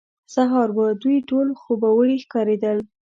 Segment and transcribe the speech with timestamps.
[0.33, 2.77] سهار وو، دوی ټول خوبوړي ښکارېدل.